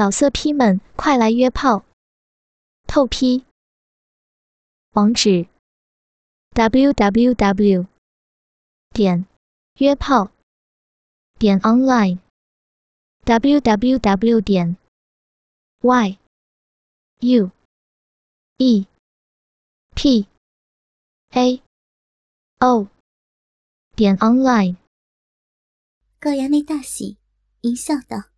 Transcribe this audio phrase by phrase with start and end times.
[0.00, 1.84] 老色批们，快来约炮！
[2.86, 3.44] 透批。
[4.92, 5.46] 网址
[6.54, 7.86] ：w w w
[8.94, 9.26] 点
[9.74, 10.30] 约炮
[11.38, 12.18] 点 online
[13.24, 14.78] w w w 点
[15.82, 16.18] y
[17.18, 17.50] u
[18.56, 18.86] e
[19.94, 20.26] p
[21.32, 21.62] a
[22.60, 22.88] o
[23.94, 24.76] 点 online。
[26.18, 27.18] 高衙内大喜，
[27.60, 28.30] 淫笑道：“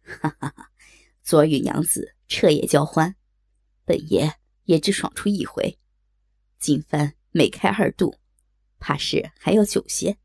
[0.00, 0.67] 哈哈哈！
[1.28, 3.14] 昨儿与娘子彻夜交欢，
[3.84, 5.78] 本爷也只爽出一回，
[6.58, 8.18] 今番每开二度，
[8.78, 10.16] 怕是还要久些。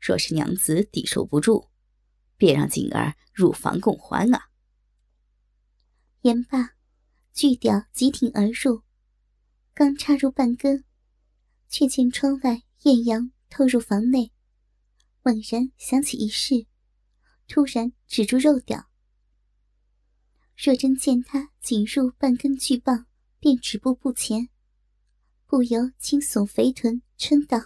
[0.00, 1.68] 若是娘子抵受不住，
[2.38, 4.48] 便让锦儿入房共欢啊！”
[6.24, 6.70] 言罢，
[7.34, 8.84] 巨屌急挺而入，
[9.74, 10.86] 刚插入半根，
[11.68, 14.32] 却见窗外艳阳透入房内。
[15.22, 16.66] 猛然想起一事，
[17.46, 18.88] 突然止住肉屌。
[20.56, 23.06] 若真见他仅入半根巨棒，
[23.38, 24.48] 便止步不前，
[25.44, 27.58] 不由轻耸肥臀，嗔道：“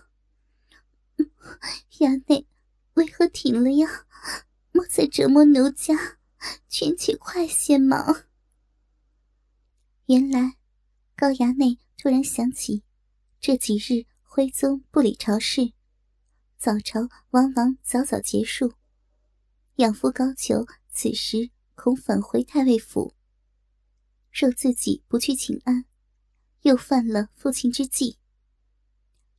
[2.00, 2.46] 衙内
[2.94, 4.06] 为何停了呀？
[4.72, 6.18] 莫再折磨奴家，
[6.68, 8.24] 劝且快些嘛！”
[10.06, 10.56] 原来
[11.14, 12.82] 高衙内突然想起，
[13.40, 15.72] 这几日徽宗不理朝事。
[16.58, 18.74] 早朝往往早早结束，
[19.76, 21.50] 养父高俅此时
[21.82, 23.14] 恐返回太尉府。
[24.30, 25.86] 若自己不去请安，
[26.60, 28.18] 又犯了父亲之忌。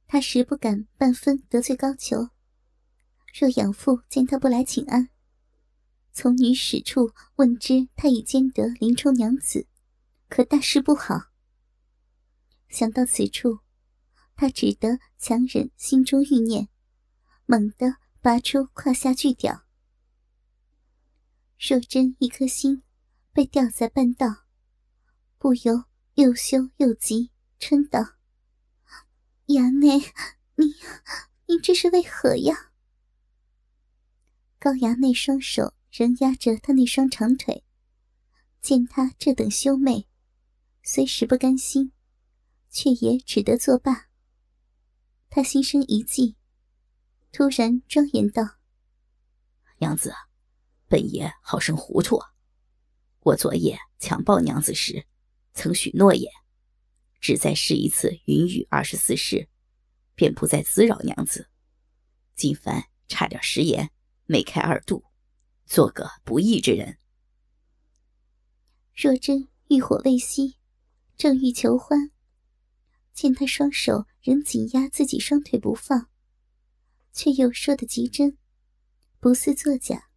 [0.07, 2.31] 他实不敢半分得罪高俅。
[3.39, 5.09] 若养父见他不来请安，
[6.13, 9.67] 从女使处问知他已兼得林冲娘子，
[10.27, 11.29] 可大事不好。
[12.69, 13.59] 想到此处，
[14.35, 16.69] 他只得强忍心中欲念。
[17.45, 19.63] 猛地拔出胯下巨屌，
[21.63, 22.81] 若真一颗心
[23.31, 24.47] 被吊在半道，
[25.37, 25.83] 不由
[26.15, 28.15] 又羞又急，嗔道
[29.45, 29.99] ：“衙内，
[30.55, 30.73] 你
[31.45, 32.71] 你这是为何呀？”
[34.57, 37.63] 高衙内双手仍压着他那双长腿，
[38.59, 40.07] 见他这等羞媚，
[40.81, 41.91] 虽实不甘心，
[42.71, 44.07] 却也只得作罢。
[45.29, 46.35] 他心生一计。
[47.31, 48.57] 突然庄严道
[49.77, 50.11] ：“娘子，
[50.91, 52.33] 本爷好生糊涂啊。
[53.21, 55.05] 我昨夜强暴娘子时，
[55.53, 56.29] 曾许诺言，
[57.21, 59.47] 只再试一次云雨二十四式，
[60.15, 61.47] 便不再滋扰娘子。
[62.35, 63.89] 今番差点食言，
[64.25, 65.05] 没开二度，
[65.65, 66.97] 做个不义之人。”
[68.93, 70.55] 若真欲火未熄，
[71.15, 72.11] 正欲求欢，
[73.13, 76.09] 见他双手仍紧压自己双腿不放。
[77.13, 78.37] 却又说的极真，
[79.21, 80.10] 不似作假。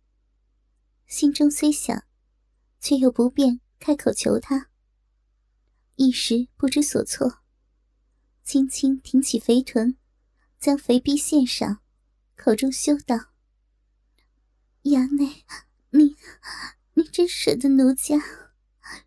[1.14, 2.02] 心中虽想，
[2.80, 4.68] 却又不便开口求他。
[5.94, 7.38] 一时不知所措，
[8.42, 9.96] 轻轻挺起肥臀，
[10.58, 11.80] 将肥逼献上，
[12.34, 13.26] 口中羞道
[14.90, 15.44] ：“衙内，
[15.90, 16.16] 你
[16.94, 18.16] 你真舍得奴家？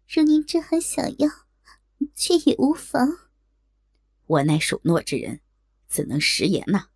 [0.08, 1.30] 如您真还想要，
[2.16, 3.18] 却也无妨。
[4.28, 5.42] 我乃守诺之人，
[5.90, 6.88] 怎能食言呢？”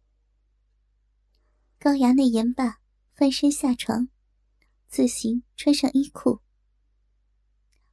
[1.78, 2.79] 高衙内言罢，
[3.13, 4.07] 翻身下床，
[4.91, 6.41] 自行穿上衣裤。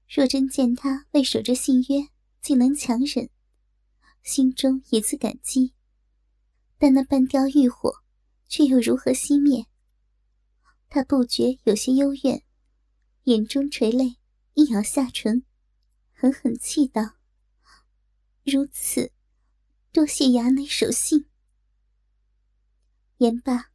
[0.08, 2.08] 若真见他为守着信约，
[2.42, 3.30] 竟能强忍，
[4.24, 5.74] 心中也自感激。
[6.76, 8.02] 但那半雕欲火，
[8.48, 9.66] 却又如何熄灭？
[10.88, 12.42] 他不觉有些幽怨，
[13.24, 14.16] 眼中垂泪，
[14.54, 15.44] 一咬下唇，
[16.12, 17.14] 狠狠气道
[18.44, 19.12] ：“如此，
[19.92, 21.26] 多谢衙内守信。”
[23.18, 23.70] 言罢。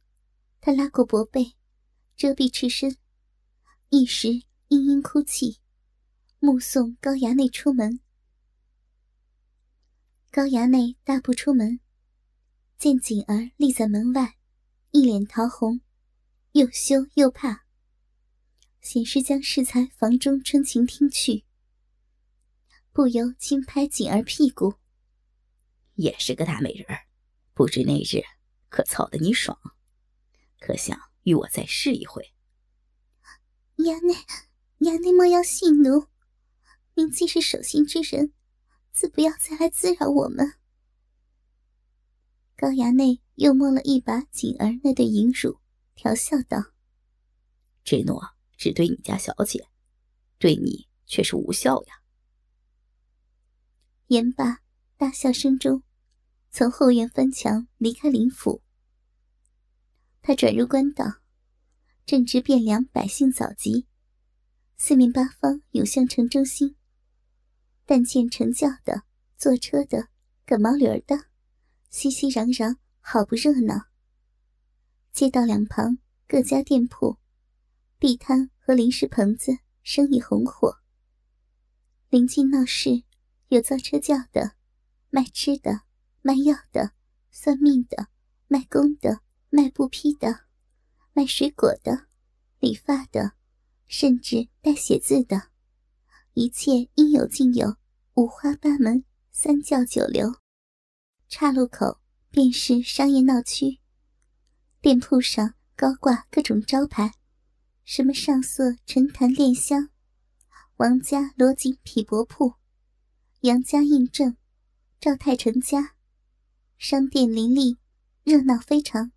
[0.60, 1.54] 他拉过薄被，
[2.16, 2.96] 遮蔽赤身，
[3.96, 5.60] 一时嘤嘤哭泣，
[6.40, 8.00] 目送高衙内出门。
[10.32, 11.78] 高衙内大步出门，
[12.76, 14.34] 见锦儿立在门外，
[14.90, 15.80] 一脸桃红，
[16.54, 17.66] 又羞又怕，
[18.80, 21.44] 显是将适才房中春情听去，
[22.92, 24.74] 不由轻拍锦儿屁股，
[25.94, 27.06] 也是个大美人儿，
[27.52, 28.24] 不知那日
[28.68, 29.56] 可操得你爽。
[30.58, 32.33] 可想与我再试一回？
[33.76, 34.14] 衙内，
[34.88, 36.06] 衙内莫要戏奴。
[36.94, 38.32] 您既是守信之人，
[38.92, 40.54] 自不要再来滋扰我们。
[42.56, 45.58] 高衙内又摸了一把锦儿那对银乳，
[45.96, 46.72] 调笑道
[47.82, 48.22] ：“这诺
[48.56, 49.68] 只对你家小姐，
[50.38, 51.94] 对你却是无效呀。”
[54.06, 54.60] 言罢，
[54.96, 55.82] 大笑声中，
[56.52, 58.62] 从后院翻墙离开林府。
[60.22, 61.04] 他转入官道，
[62.06, 63.86] 正值汴梁百姓早集，
[64.76, 66.76] 四面八方涌向城中心。
[67.86, 69.04] 但见乘轿的、
[69.38, 70.08] 坐车的、
[70.44, 71.16] 赶毛驴的，
[71.88, 73.86] 熙熙攘攘，好不热闹。
[75.12, 75.96] 街道两旁
[76.28, 77.16] 各家店铺、
[77.98, 80.76] 地摊和临时棚子生意红火。
[82.10, 83.02] 临近闹市，
[83.48, 84.56] 有造车轿的、
[85.08, 85.80] 卖吃的、
[86.20, 86.92] 卖药的、
[87.30, 88.08] 算命的、
[88.46, 90.44] 卖弓的、卖布匹的、
[91.16, 92.08] 卖水果的、
[92.58, 93.34] 理发的，
[93.86, 95.50] 甚至带写字的。
[96.32, 97.76] 一切应有尽有，
[98.14, 100.34] 五花八门，三教九流。
[101.28, 102.00] 岔路口
[102.30, 103.78] 便是商业闹区，
[104.80, 107.12] 店铺上高挂各种招牌，
[107.84, 109.90] 什么上色陈坛炼香、
[110.78, 112.54] 王家罗锦匹帛铺、
[113.42, 114.36] 杨家印证、
[115.00, 115.94] 赵太成家，
[116.76, 117.78] 商店林立，
[118.24, 119.12] 热闹非常。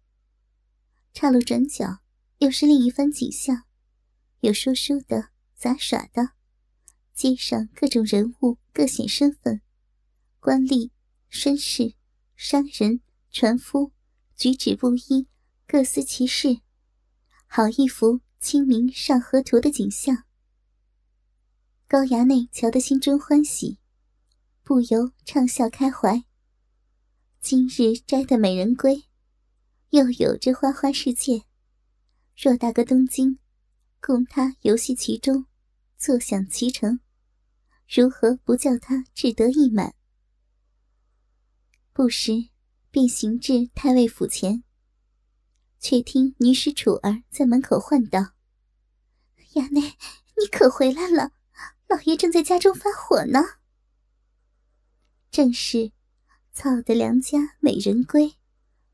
[1.20, 1.98] 岔路转角
[2.38, 3.64] 又是另一番景象，
[4.42, 6.34] 有说书的，杂耍的。
[7.12, 9.62] 街上各种人物各显身份，
[10.40, 10.92] 官吏、
[11.32, 11.96] 绅士、
[12.36, 13.92] 商人、船夫，
[14.36, 15.28] 举止不一，
[15.66, 16.60] 各司其事，
[17.48, 20.24] 好一幅《清明上河图》的景象。
[21.88, 23.80] 高衙内瞧得心中欢喜，
[24.62, 26.26] 不由畅笑开怀。
[27.42, 29.06] 今日摘的美人归，
[29.92, 31.44] 又有这花花世界，
[32.36, 33.40] 偌大哥东京，
[34.02, 35.46] 供他游戏其中，
[35.98, 37.00] 坐享其成。
[37.88, 39.96] 如何不叫他志得意满？
[41.94, 42.50] 不时
[42.92, 44.64] 便行至太尉府前，
[45.80, 48.34] 却听女使楚儿在门口唤道
[49.56, 51.32] ：“衙内，你可回来了？
[51.88, 53.40] 老爷正在家中发火呢。”
[55.32, 55.94] 正是
[56.52, 58.36] “操得良家美人归，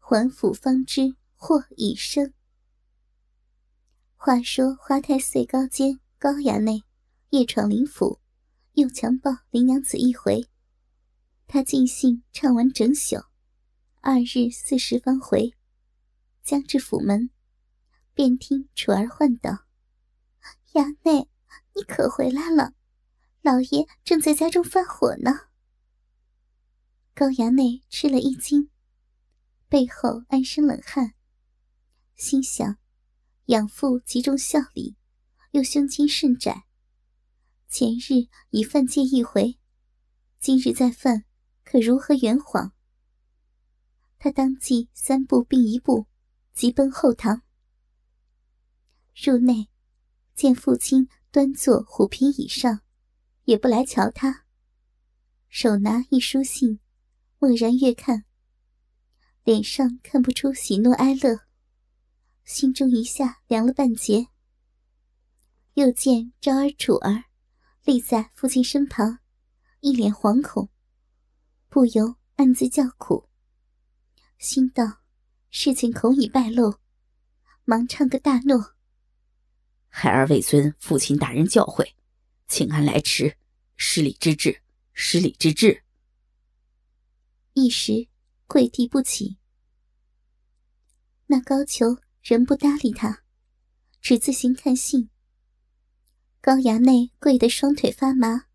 [0.05, 2.33] 还府方知祸已生。”
[4.17, 6.83] 话说花太岁高监高衙内
[7.29, 8.19] 夜闯林府。
[8.73, 10.47] 又强暴林娘子一回，
[11.45, 13.23] 他尽兴唱完整宿，
[14.01, 15.53] 二日四时方回，
[16.41, 17.29] 将至府门，
[18.15, 19.65] 便听楚儿唤道
[20.73, 21.29] ：“衙内，
[21.75, 22.73] 你可回来了？
[23.43, 25.41] 老爷正在家中发火呢。”
[27.13, 28.71] 高衙内吃了一惊，
[29.73, 31.15] 背后暗生冷汗，
[32.13, 32.77] 心想：
[33.45, 34.95] 养父极重孝礼，
[35.49, 36.65] 又胸襟甚窄。
[37.69, 39.57] 前日已犯戒一回，
[40.39, 41.25] 今日再犯，
[41.63, 42.73] 可如何圆谎？
[44.19, 46.05] 他当即三步并一步，
[46.53, 47.41] 急奔后堂。
[49.15, 49.69] 入内，
[50.35, 52.81] 见父亲端坐虎皮椅上，
[53.45, 54.45] 也不来瞧他，
[55.49, 56.79] 手拿一书信，
[57.39, 58.25] 默然阅看，
[59.43, 61.41] 脸上看不出喜怒哀乐，
[62.45, 64.27] 心中一下凉了半截。
[65.73, 67.25] 又见昭儿、楚儿。
[67.83, 69.19] 立在父亲身旁，
[69.81, 70.69] 一脸惶恐，
[71.67, 73.27] 不由暗自叫苦，
[74.37, 75.01] 心道：
[75.49, 76.75] 事情恐已败露，
[77.65, 78.75] 忙唱个大诺
[79.89, 81.91] ：“孩儿未遵父亲大人教诲，
[82.47, 83.35] 请安来迟，
[83.75, 84.61] 失礼之至，
[84.93, 85.83] 失礼之至。”
[87.51, 88.07] 一时
[88.53, 89.39] 跪地不起。
[91.25, 93.23] 那高俅仍不搭理他，
[93.99, 95.09] 只自行看信。
[96.39, 98.45] 高衙内跪得双腿发麻。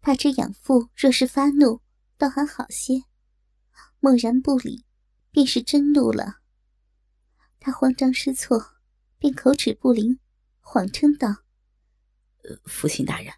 [0.00, 1.82] 他知养父若是发怒，
[2.16, 3.02] 倒还好些；
[4.00, 4.86] 默然不理，
[5.30, 6.38] 便是真怒了。
[7.60, 8.78] 他慌张失措，
[9.18, 10.20] 便口齿不灵，
[10.60, 11.44] 谎称道
[12.64, 13.34] ：“父亲大人，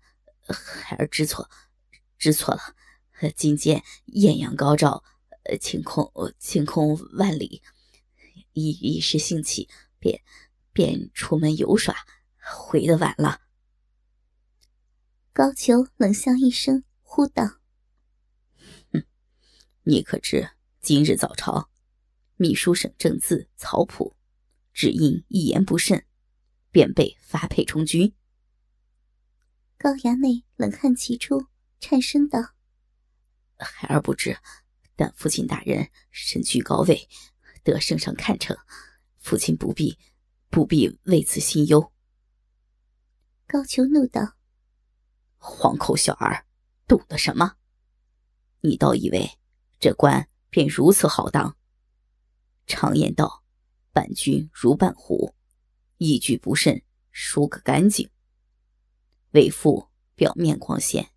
[0.46, 1.50] 孩儿知错，
[2.16, 2.76] 知错了。
[3.34, 5.02] 今见艳阳高照，
[5.56, 7.62] 晴空晴空万里，
[8.52, 10.22] 一一时兴起，便
[10.72, 11.96] 便出门游耍。”
[12.50, 13.42] 回的晚了。
[15.34, 17.58] 高俅冷笑一声，呼道
[18.90, 19.04] ：“哼，
[19.82, 21.68] 你可知今日早朝，
[22.36, 24.16] 秘书省正字曹普，
[24.72, 26.06] 只因一言不慎，
[26.70, 28.14] 便被发配充军。”
[29.76, 31.48] 高衙内冷汗齐出，
[31.80, 32.54] 颤声道
[33.60, 34.38] ：“孩儿不知，
[34.98, 37.08] 但父亲大人身居高位，
[37.62, 38.56] 得圣上看成，
[39.20, 39.96] 父亲不必
[40.50, 41.92] 不必为此心忧。”
[43.46, 44.34] 高俅怒道
[45.38, 46.44] ：“黄口小儿，
[46.88, 47.54] 懂得什么？
[48.62, 49.38] 你倒以为
[49.78, 51.56] 这官便如此好当？
[52.66, 53.44] 常言道，
[53.92, 55.32] 伴君如伴虎，
[55.98, 58.10] 一句不慎，输个干净。
[59.30, 61.12] 为父表面光鲜，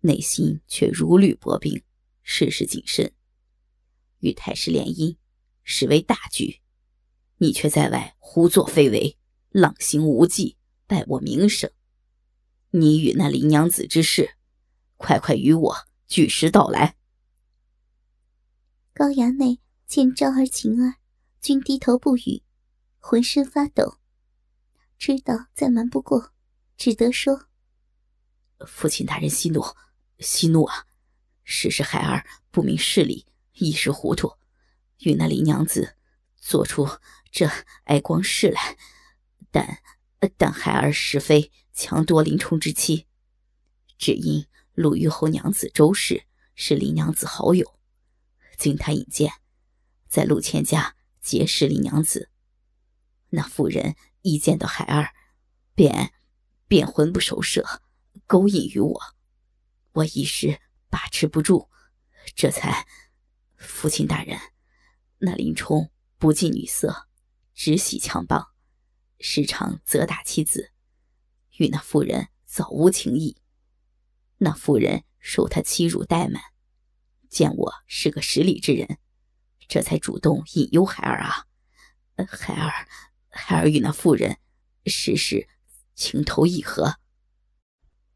[0.00, 1.84] 内心却如履薄冰，
[2.24, 3.14] 事事谨慎。
[4.18, 5.16] 与太师联姻，
[5.62, 6.60] 实为大局，
[7.38, 9.16] 你却在外胡作非为，
[9.50, 11.72] 浪行无忌。”败我名声。
[12.72, 14.36] 你与那林娘子之事，
[14.98, 15.76] 快快与我
[16.06, 16.96] 据实道来。
[18.92, 20.96] 高衙内见昭儿、晴儿
[21.40, 22.42] 均低头不语，
[22.98, 23.96] 浑身发抖，
[24.98, 26.34] 知道再瞒不过，
[26.76, 27.46] 只得说
[28.68, 29.64] ：“父亲大人息怒，
[30.18, 30.86] 息怒啊！
[31.44, 34.34] 实是孩儿不明事理，一时糊涂，
[34.98, 35.96] 与那林娘子
[36.36, 36.88] 做出
[37.30, 37.48] 这
[37.84, 38.76] 挨光事来。
[39.50, 39.80] 但
[40.36, 43.06] 但孩儿实非强夺林冲之妻，
[43.98, 46.24] 只因陆虞侯娘子周氏
[46.54, 47.78] 是林娘子好友。”
[48.56, 49.32] 经他引荐，
[50.08, 52.30] 在陆谦家结识林娘子。
[53.30, 55.12] 那妇人一见到孩儿，
[55.74, 56.12] 便
[56.68, 57.82] 便魂不守舍，
[58.26, 59.00] 勾引于我。
[59.92, 60.60] 我一时
[60.94, 61.68] 把持不住，
[62.36, 62.86] 这才……
[63.56, 64.38] 父亲大人，
[65.18, 67.08] 那林冲不近女色，
[67.52, 68.52] 只喜强棒，
[69.18, 70.70] 时常责打妻子，
[71.56, 73.42] 与那妇人早无情谊。
[74.36, 76.40] 那妇人受他欺辱怠慢。
[77.28, 78.98] 见我是个识礼之人，
[79.66, 81.46] 这才主动引诱孩儿啊！
[82.28, 82.86] 孩儿，
[83.30, 84.38] 孩儿与那妇人，
[84.86, 85.48] 实是
[85.96, 87.00] 情投意合。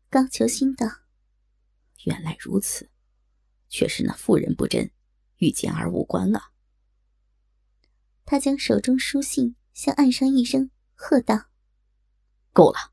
[0.09, 0.87] 高俅心道
[2.05, 2.91] ：“原来如此，
[3.69, 4.91] 却是那妇人不贞，
[5.37, 6.51] 与简儿无关啊！”
[8.25, 11.49] 他将手中书信向岸上一扔，喝道
[12.53, 12.93] ：“够了！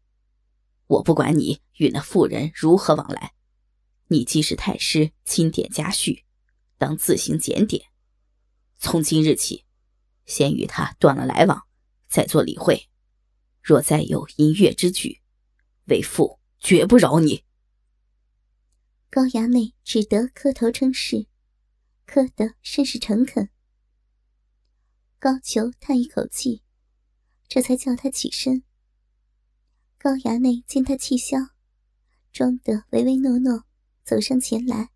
[0.87, 3.33] 我不管你与那妇人如何往来。”
[4.07, 6.25] 你既是太师钦点家婿，
[6.77, 7.87] 当自行检点。
[8.77, 9.65] 从今日起，
[10.27, 11.63] 先与他断了来往，
[12.07, 12.87] 再做理会。
[13.63, 15.23] 若再有音乐之举，
[15.85, 17.44] 为父绝不饶你。
[19.15, 21.27] 高衙内只得磕头称是，
[22.05, 23.49] 磕得甚是诚恳。
[25.19, 26.63] 高俅叹一口气，
[27.47, 28.63] 这才叫他起身。
[29.97, 31.37] 高衙内见他气消，
[32.33, 33.63] 装得唯唯诺诺。
[34.03, 34.89] 走上前来，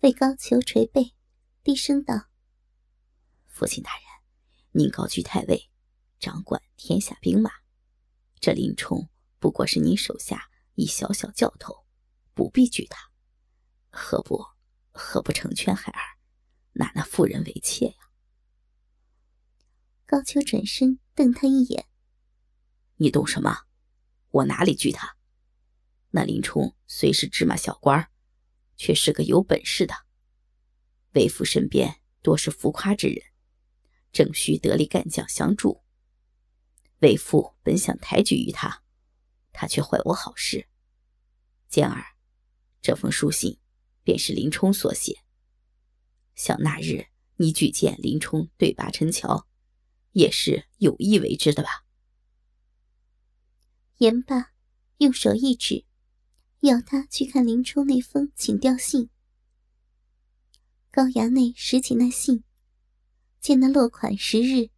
[0.00, 1.14] 为高俅捶背，
[1.62, 2.28] 低声道
[3.48, 4.04] ：“父亲大人，
[4.72, 5.70] 您高居太尉，
[6.20, 7.50] 掌管天下兵马，
[8.40, 11.86] 这林冲不过是您手下一小小教头，
[12.34, 13.07] 不必惧他。
[13.90, 14.44] 何不
[14.90, 16.18] 何不成全孩儿，
[16.72, 17.94] 纳那妇人为妾呀？”
[20.06, 21.86] 高俅转身瞪他一眼
[22.96, 23.66] ：“你懂什么？
[24.30, 25.16] 我哪里惧他？
[26.10, 28.10] 那林冲虽是芝麻小官
[28.76, 29.94] 却是个有本事的，
[31.12, 33.22] 为父身边多是浮夸之人，
[34.12, 35.82] 正需得力干将相助。
[37.00, 38.82] 为父本想抬举于他，
[39.52, 40.68] 他却坏我好事。
[41.68, 42.16] 简儿，
[42.80, 43.60] 这封书信
[44.08, 45.18] 便是林冲所写。
[46.34, 49.46] 想那日你举荐林冲对拔陈桥，
[50.12, 51.84] 也是有意为之的吧？
[53.98, 54.54] 言罢，
[54.96, 55.84] 用手一指。
[56.60, 59.10] 要他去看林冲那封请调信。
[60.90, 62.44] 高衙内拾起那信，
[63.40, 64.70] 见那落款时日，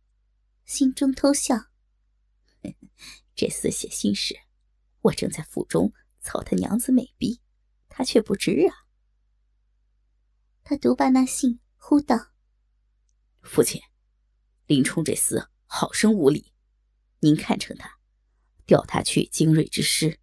[0.65, 1.71] 心中偷笑。
[3.37, 4.41] 这厮写信时，
[5.03, 7.41] 我正在府中操他娘子美婢，
[7.89, 8.90] 他却不知啊。
[10.71, 12.31] 他读罢那信，呼道
[13.43, 13.83] ：“父亲，
[14.67, 16.53] 林冲这厮好生无礼，
[17.19, 17.99] 您看成他，
[18.67, 20.21] 调他去精锐之师。”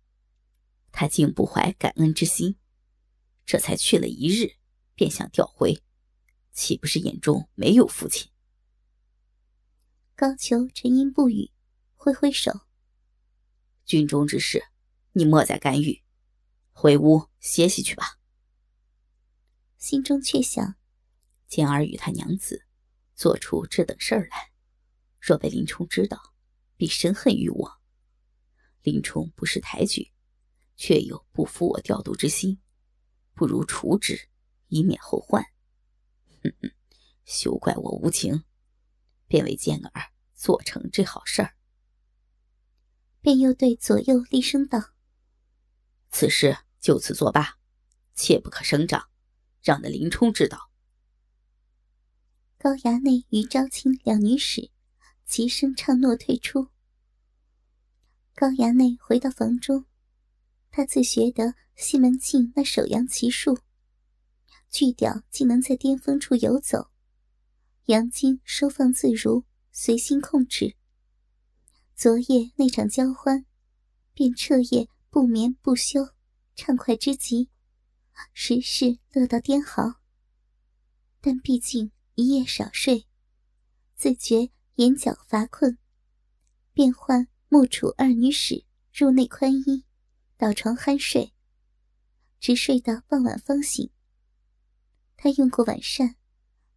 [0.93, 2.57] 他竟不怀感恩之心，
[3.45, 4.55] 这才去了一日，
[4.95, 5.83] 便想调回，
[6.53, 8.31] 岂不是眼中没有父亲？
[10.15, 11.51] 高俅沉吟不语，
[11.97, 12.61] 挥挥手
[13.83, 14.63] ：“军中之事，
[15.11, 16.01] 你莫再干预，
[16.71, 18.13] 回屋歇息去吧。”
[19.77, 20.75] 心中却想：
[21.47, 22.65] 简儿与他娘子
[23.15, 24.51] 做出这等事儿来，
[25.19, 26.33] 若被林冲知道，
[26.75, 27.81] 必深恨于我。
[28.81, 30.11] 林冲不识抬举。
[30.79, 32.61] 却有不服我调度之心，
[33.33, 34.29] 不如除之，
[34.67, 35.43] 以免后患。
[36.43, 36.71] 哼哼，
[37.25, 38.43] 休怪我无情，
[39.27, 41.57] 便为健儿做成这好事儿。
[43.21, 44.93] 便又对左右厉声道
[46.13, 47.57] ：“此事就此作罢，
[48.13, 49.09] 切不可声张，
[49.63, 50.71] 让那林冲知道。”
[52.57, 54.71] 高衙内与昭清两女使
[55.25, 56.67] 齐声唱诺退出。
[58.33, 59.85] 高衙内回到房中。
[60.69, 63.57] 他自学得西门庆那手扬奇术，
[64.69, 66.91] 巨屌竟能在巅峰处游走，
[67.85, 70.75] 阳精收放自如，随心控制。
[71.95, 73.47] 昨夜那场交欢，
[74.13, 76.09] 便彻夜不眠不休，
[76.55, 77.49] 畅快之极，
[78.33, 80.01] 时是乐到癫嚎。
[81.19, 83.05] 但毕竟一夜少睡，
[83.95, 85.77] 自觉眼角乏困，
[86.73, 89.83] 便唤木楚二女使入内宽衣，
[90.37, 91.33] 倒床酣睡，
[92.39, 93.89] 直睡到傍晚方醒。
[95.15, 96.15] 他用过晚膳，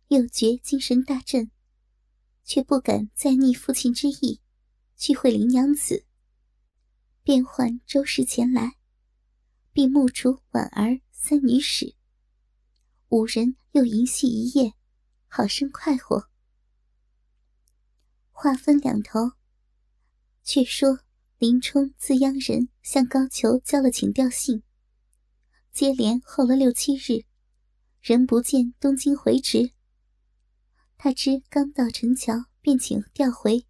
[0.08, 1.50] 又觉精神大振，
[2.42, 4.40] 却不敢再逆父亲之意
[4.96, 6.06] 去会林娘子，
[7.22, 8.76] 便唤周氏前来，
[9.72, 11.94] 并目主婉儿三女使。
[13.08, 14.74] 五人又淫戏一夜，
[15.26, 16.28] 好生快活。
[18.30, 19.32] 话分两头，
[20.42, 21.00] 却说。
[21.38, 24.62] 林冲自央人向高俅交了请调信，
[25.72, 27.24] 接连候了六七日，
[28.02, 29.72] 仍不见东京回执。
[30.98, 33.64] 他知刚到陈桥便请调回，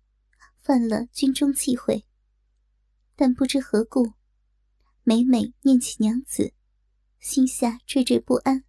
[0.58, 2.04] 犯了军中忌讳。
[3.14, 4.14] 但不知何故，
[5.02, 6.54] 每每念起娘子，
[7.18, 8.64] 心下惴惴不安，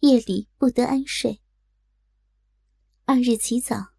[0.00, 1.42] 夜里不得安睡。
[3.04, 3.94] 二日起早，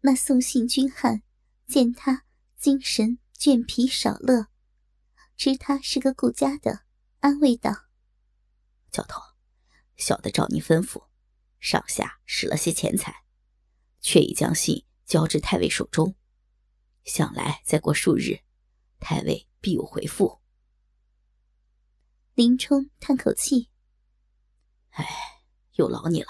[0.00, 1.22] 那送信军汉
[1.66, 2.24] 见他
[2.56, 3.18] 精神。
[3.38, 4.48] 倦疲少乐，
[5.36, 6.80] 知他是个顾家的，
[7.20, 7.84] 安慰道
[8.90, 9.22] ：“教头，
[9.96, 11.04] 小的照您吩咐，
[11.60, 13.22] 上下使了些钱财，
[14.00, 16.16] 却已将信交至太尉手中。
[17.04, 18.40] 想来再过数日，
[18.98, 20.40] 太尉必有回复。”
[22.38, 23.68] 林冲叹口气
[24.94, 25.04] ：“哎，
[25.72, 26.28] 有劳你了。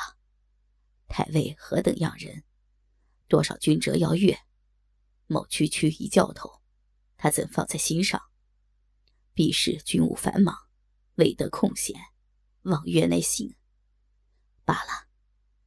[1.07, 2.45] 太尉何等样人？
[3.27, 4.41] 多少军折要阅，
[5.27, 6.63] 某区区一教头。”
[7.19, 8.23] 他怎放在心上？
[9.35, 10.57] 必是军务繁忙，
[11.17, 12.01] 未得空闲，
[12.63, 13.55] 望月内行。
[14.65, 15.09] 罢了，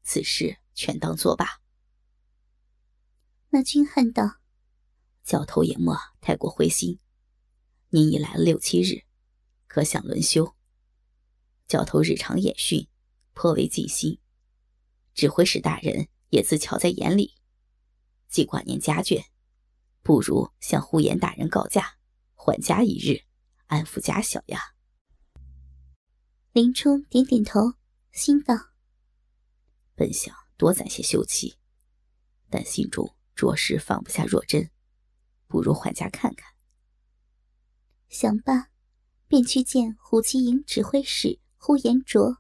[0.02, 1.62] 此事全当作罢。
[3.50, 4.40] 那军汉道
[5.24, 7.00] ：“教头也莫太过灰心。
[7.90, 9.06] 您已来了六七日，
[9.74, 10.54] 可想轮休？
[11.66, 12.90] 教头日常演训，
[13.32, 14.20] 颇为尽心，
[15.14, 17.36] 指挥使大人也自瞧在眼里。
[18.28, 19.24] 既挂念家眷。”
[20.04, 21.98] 不如向呼延大人告假，
[22.34, 23.24] 缓家一日，
[23.68, 24.76] 安抚家小呀。
[26.52, 27.76] 林冲点点头，
[28.12, 28.54] 心道
[29.96, 31.56] ：“本想多攒些休戚，
[32.50, 34.70] 但心中着实放不下若真，
[35.48, 36.56] 不如缓家看看。”
[38.10, 38.71] 想罢，
[39.32, 42.40] 便去见虎骑营指挥使呼延灼，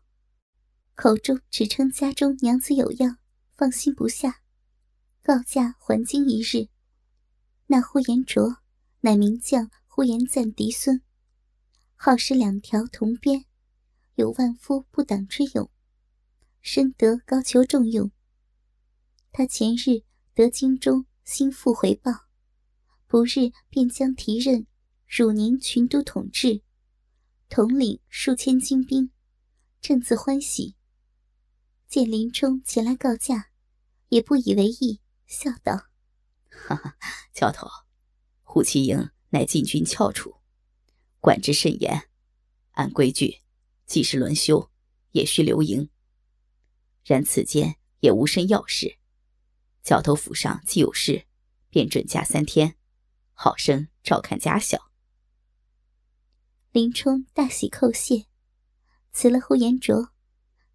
[0.94, 3.18] 口中只称家中娘子有恙，
[3.56, 4.42] 放心不下，
[5.24, 6.68] 告假还京一日。
[7.68, 8.58] 那呼延灼
[9.00, 11.02] 乃名将呼延赞嫡孙，
[11.96, 13.46] 好使两条铜鞭，
[14.16, 15.72] 有万夫不挡之勇，
[16.60, 18.12] 深得高俅重用。
[19.32, 22.12] 他前日得京中心腹回报，
[23.08, 24.68] 不日便将提任
[25.08, 26.62] 汝宁群都统制，
[27.54, 29.12] 统领数千精兵，
[29.82, 30.78] 正自欢喜。
[31.86, 33.50] 见林冲前来告假，
[34.08, 35.90] 也不以为意，笑道。
[36.50, 36.96] 哈哈，
[37.34, 37.68] 教头，
[38.42, 40.38] 虎骑营乃禁军翘楚，
[41.20, 42.08] 管制甚严。
[42.72, 43.42] 按规矩，
[43.86, 44.72] 既是轮休，
[45.12, 45.90] 也需留营。
[47.04, 48.98] 然此间也无甚要事，
[49.84, 51.26] 教头府上既有事，
[51.70, 52.78] 便准假三天，
[53.34, 54.91] 好生照看家小。
[56.74, 58.28] 林冲大喜叩谢，
[59.12, 60.14] 辞了呼延灼，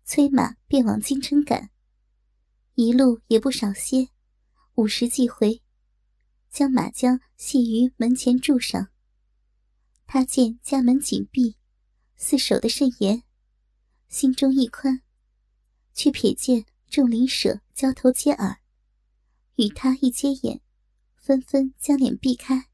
[0.04, 1.70] 催马便往京城赶。
[2.74, 4.10] 一路也不少歇，
[4.74, 5.62] 午时即回。
[6.50, 8.88] 将马缰系于门前柱上。
[10.06, 11.56] 他见家门紧闭，
[12.14, 13.22] 四守的甚严，
[14.10, 15.00] 心中一宽，
[15.94, 18.58] 却瞥见众邻舍交头接耳，
[19.54, 20.60] 与他一接眼，
[21.16, 22.68] 纷纷将脸避开，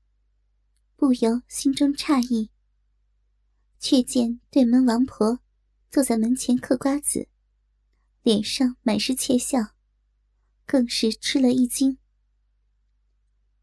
[0.97, 2.51] 不由心中诧异。
[3.83, 5.41] 却见对门王婆
[5.91, 7.27] 坐在门前嗑瓜子，
[8.23, 9.75] 脸上满是窃笑，
[10.65, 11.99] 更是吃了一惊。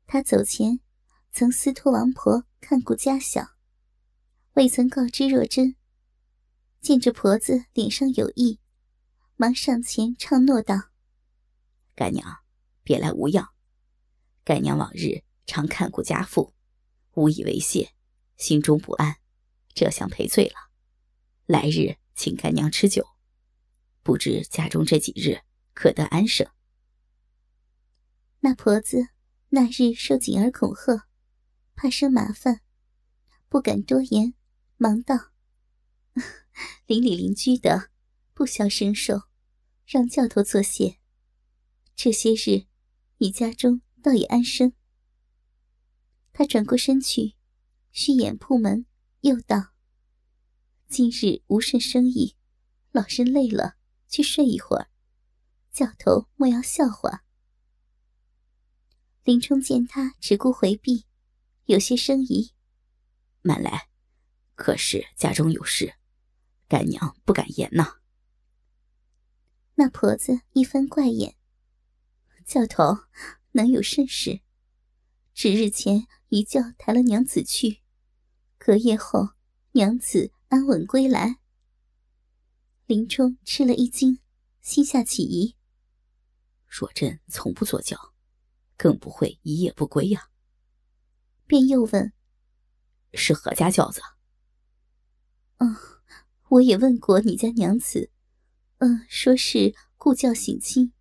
[0.05, 0.81] 他走前，
[1.31, 3.51] 曾私托王婆看顾家小，
[4.55, 5.77] 未曾告知若真。
[6.81, 8.59] 见这婆子脸上有意，
[9.37, 10.89] 忙上前唱诺道
[11.95, 12.39] ：“干娘，
[12.83, 13.47] 别来无恙。
[14.43, 16.53] 干娘往日常看顾家父，
[17.13, 17.93] 无以为谢，
[18.35, 19.15] 心中不安，
[19.73, 20.55] 这厢赔罪了。
[21.45, 23.05] 来日请干娘吃酒，
[24.03, 25.41] 不知家中这几日
[25.73, 26.47] 可得安生。”
[28.41, 29.09] 那婆子。
[29.51, 31.07] 那日受锦儿恐吓，
[31.73, 32.61] 怕生麻烦，
[33.47, 34.35] 不敢多言，
[34.77, 35.31] 忙道
[36.85, 37.89] ：“邻里邻居的，
[38.35, 39.23] 不消生受，
[39.87, 40.99] 让教头作谢。
[41.95, 42.67] 这些日，
[43.17, 44.73] 你家中倒也安生。”
[46.31, 47.33] 他转过身去，
[47.91, 48.85] 虚掩铺门，
[49.21, 49.73] 又道
[50.87, 52.35] ：“今日无甚生意，
[52.91, 53.75] 老身累了，
[54.07, 54.89] 去睡一会儿，
[55.73, 57.25] 教头莫要笑话。”
[59.25, 61.05] 林冲见他只顾回避，
[61.65, 62.53] 有些生疑，
[63.41, 63.89] 慢来。
[64.55, 65.95] 可是家中有事，
[66.67, 67.99] 干娘不敢言呐。
[69.75, 71.35] 那婆子一番怪眼。
[72.45, 72.97] 教头，
[73.51, 74.41] 能有甚事？
[75.33, 77.81] 只日前一觉抬了娘子去，
[78.59, 79.29] 隔夜后
[79.71, 81.39] 娘子安稳归来。
[82.85, 84.19] 林冲吃了一惊，
[84.59, 85.55] 心下起疑。
[86.67, 88.13] 若真从不坐轿，
[88.75, 90.29] 更不会一夜不归呀。
[91.47, 92.13] 便又问
[93.13, 94.01] ：“是何家轿子？”
[95.57, 95.75] 嗯，
[96.49, 98.11] 我也问过你家娘子，
[98.79, 100.93] 嗯，说是故教省亲，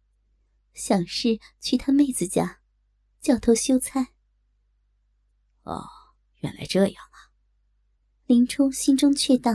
[0.73, 2.61] 想是去他妹子家，
[3.21, 4.15] 教头修菜。
[5.65, 5.85] 哦，
[6.37, 7.08] 原来这样！
[8.29, 9.53] 林冲心中却道：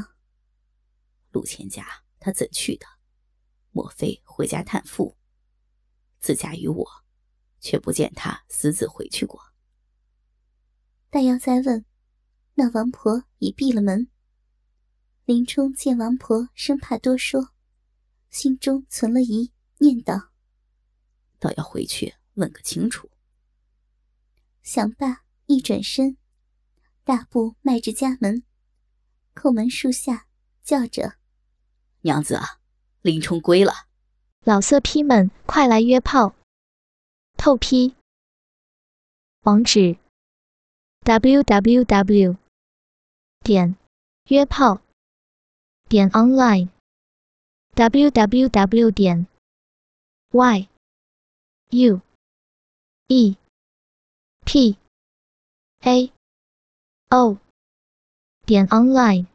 [1.30, 1.86] 陆千家
[2.20, 2.88] 他怎去的？
[3.70, 5.16] 莫非回家探父？
[6.20, 6.88] 自家与我，
[7.60, 9.40] 却不见他私自回去过。
[11.12, 11.86] 但要再问，
[12.56, 14.10] 那王婆已闭了门。
[15.26, 17.54] 林冲见王婆生怕多说，
[18.32, 20.32] 心中存了疑，念道
[21.38, 23.12] ：“倒要回去问个清楚。”
[24.64, 26.18] 想罢，一转身，
[27.04, 28.44] 大步迈至家门，
[29.34, 30.28] 叩门树下，
[30.64, 31.16] 叫着
[32.02, 32.60] ：“娘子啊，
[33.02, 33.88] 林冲归了！
[34.44, 36.36] 老色批们，快来约炮！
[37.38, 37.96] 透批。
[39.42, 39.98] 网址
[41.04, 42.38] ：w w w.
[43.44, 43.76] 点
[44.30, 44.82] 约炮。”
[45.90, 46.70] 点 online
[47.76, 49.28] www 点
[50.32, 50.68] y
[51.70, 52.02] u
[53.08, 53.38] e
[54.44, 54.78] p
[55.82, 56.12] a
[57.10, 57.38] o
[58.46, 59.33] 点 online。